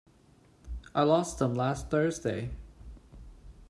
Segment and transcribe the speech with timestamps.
[0.95, 2.49] I lost them last Thursday.